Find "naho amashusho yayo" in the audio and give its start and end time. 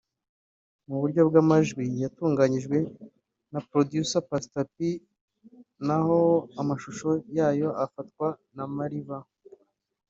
5.87-7.69